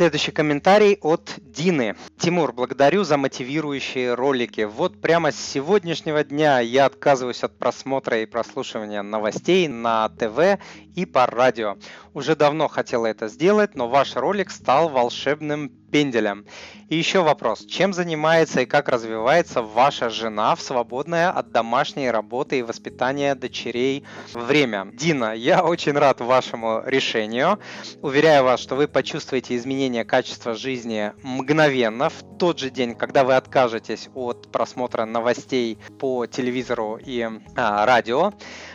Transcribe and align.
Следующий 0.00 0.32
комментарий 0.32 0.98
от 1.02 1.36
Дины. 1.60 1.94
Тимур, 2.18 2.54
благодарю 2.54 3.04
за 3.04 3.18
мотивирующие 3.18 4.14
ролики. 4.14 4.62
Вот 4.62 4.98
прямо 4.98 5.30
с 5.30 5.36
сегодняшнего 5.36 6.24
дня 6.24 6.60
я 6.60 6.86
отказываюсь 6.86 7.44
от 7.44 7.58
просмотра 7.58 8.22
и 8.22 8.24
прослушивания 8.24 9.02
новостей 9.02 9.68
на 9.68 10.08
ТВ 10.08 10.58
и 10.94 11.04
по 11.04 11.26
радио. 11.26 11.76
Уже 12.14 12.34
давно 12.34 12.68
хотела 12.68 13.06
это 13.06 13.28
сделать, 13.28 13.74
но 13.74 13.88
ваш 13.88 14.16
ролик 14.16 14.50
стал 14.50 14.88
волшебным 14.88 15.68
пенделем. 15.68 16.46
И 16.88 16.96
еще 16.96 17.22
вопрос. 17.22 17.64
Чем 17.66 17.92
занимается 17.92 18.62
и 18.62 18.66
как 18.66 18.88
развивается 18.88 19.62
ваша 19.62 20.10
жена 20.10 20.54
в 20.54 20.60
свободное 20.60 21.30
от 21.30 21.52
домашней 21.52 22.10
работы 22.10 22.58
и 22.58 22.62
воспитания 22.62 23.34
дочерей 23.34 24.04
время? 24.32 24.88
Дина, 24.92 25.34
я 25.34 25.64
очень 25.64 25.92
рад 25.92 26.20
вашему 26.20 26.82
решению. 26.84 27.58
Уверяю 28.02 28.44
вас, 28.44 28.60
что 28.60 28.74
вы 28.74 28.88
почувствуете 28.88 29.56
изменение 29.56 30.04
качества 30.04 30.54
жизни 30.54 31.12
мгновенно 31.22 31.49
в 32.08 32.38
тот 32.38 32.58
же 32.58 32.70
день, 32.70 32.94
когда 32.94 33.24
вы 33.24 33.34
откажетесь 33.34 34.08
от 34.14 34.50
просмотра 34.52 35.04
новостей 35.04 35.78
по 35.98 36.26
телевизору 36.26 36.96
и 36.96 37.28
а, 37.56 37.84
радио. 37.84 38.32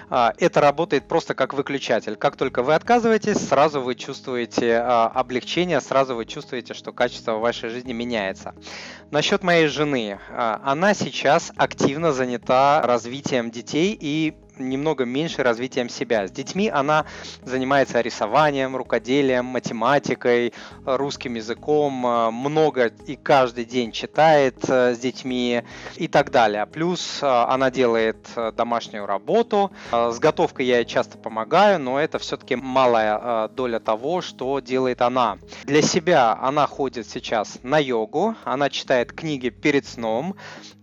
А, 0.09 0.33
это 0.37 0.61
работает 0.61 1.07
просто 1.07 1.33
как 1.35 1.53
выключатель. 1.53 2.15
Как 2.15 2.35
только 2.35 2.63
вы 2.63 2.75
отказываетесь, 2.75 3.37
сразу 3.37 3.81
вы 3.81 3.95
чувствуете 3.95 4.77
а, 4.77 5.07
облегчение, 5.07 5.79
сразу 5.79 6.15
вы 6.15 6.25
чувствуете, 6.25 6.73
что 6.73 6.91
качество 6.91 7.37
вашей 7.37 7.69
жизни 7.69 7.93
меняется. 7.93 8.53
Насчет 9.09 9.43
моей 9.43 9.67
жены. 9.67 10.19
А, 10.29 10.61
она 10.63 10.93
сейчас 10.93 11.51
активно 11.55 12.11
занята 12.11 12.81
развитием 12.81 13.51
детей 13.51 13.97
и 13.99 14.35
немного 14.57 15.05
меньше 15.05 15.43
развитием 15.43 15.89
себя. 15.89 16.27
С 16.27 16.31
детьми 16.31 16.69
она 16.69 17.05
занимается 17.43 18.01
рисованием, 18.01 18.75
рукоделием, 18.75 19.45
математикой, 19.45 20.53
русским 20.85 21.35
языком, 21.35 22.05
э, 22.05 22.31
много 22.31 22.91
и 23.07 23.15
каждый 23.15 23.65
день 23.65 23.91
читает 23.91 24.57
э, 24.67 24.93
с 24.95 24.99
детьми 24.99 25.63
и 25.95 26.07
так 26.07 26.31
далее. 26.31 26.65
Плюс 26.65 27.19
э, 27.21 27.25
она 27.25 27.71
делает 27.71 28.17
домашнюю 28.55 29.05
работу. 29.05 29.71
С 29.91 30.19
готовкой 30.19 30.65
я 30.65 30.77
ей 30.77 30.85
часто 30.85 31.17
помогаю, 31.17 31.79
но 31.79 31.99
это 31.99 32.19
все-таки 32.19 32.55
малая 32.55 33.47
доля 33.49 33.79
того, 33.79 34.21
что 34.21 34.59
делает 34.59 35.01
она. 35.01 35.37
Для 35.63 35.81
себя 35.81 36.37
она 36.41 36.67
ходит 36.67 37.07
сейчас 37.07 37.59
на 37.63 37.79
йогу, 37.79 38.35
она 38.43 38.69
читает 38.69 39.11
книги 39.11 39.49
перед 39.49 39.85
сном, 39.85 40.35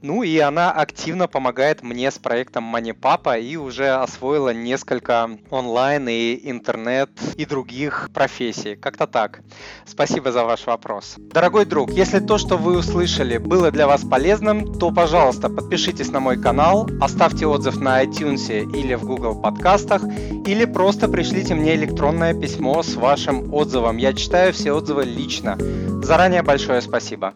ну 0.03 0.23
и 0.23 0.39
она 0.39 0.73
активно 0.73 1.28
помогает 1.28 1.83
мне 1.83 2.11
с 2.11 2.19
проектом 2.19 2.75
Money 2.75 2.93
Papa 2.93 3.41
и 3.41 3.56
уже 3.63 3.91
освоила 3.91 4.53
несколько 4.53 5.31
онлайн 5.51 6.09
и 6.09 6.51
интернет 6.51 7.11
и 7.37 7.45
других 7.45 8.11
профессий. 8.13 8.77
Как-то 8.77 9.07
так. 9.07 9.41
Спасибо 9.87 10.33
за 10.33 10.45
ваш 10.45 10.67
вопрос. 10.67 11.15
Дорогой 11.19 11.65
друг, 11.65 11.91
если 11.93 12.21
то, 12.21 12.39
что 12.39 12.57
вы 12.57 12.79
услышали, 12.79 13.39
было 13.39 13.71
для 13.71 13.87
вас 13.87 14.03
полезным, 14.05 14.75
то, 14.75 14.93
пожалуйста, 14.93 15.49
подпишитесь 15.49 16.11
на 16.11 16.21
мой 16.21 16.41
канал, 16.41 16.89
оставьте 17.01 17.47
отзыв 17.47 17.81
на 17.81 18.05
iTunes 18.05 18.49
или 18.77 18.95
в 18.95 19.05
Google 19.05 19.41
подкастах, 19.41 20.03
или 20.47 20.65
просто 20.65 21.09
пришлите 21.09 21.55
мне 21.55 21.75
электронное 21.75 22.35
письмо 22.35 22.83
с 22.83 22.95
вашим 22.95 23.53
отзывом. 23.55 23.97
Я 23.97 24.13
читаю 24.13 24.53
все 24.53 24.73
отзывы 24.73 25.05
лично. 25.05 25.57
Заранее 26.03 26.43
большое 26.43 26.81
спасибо. 26.81 27.35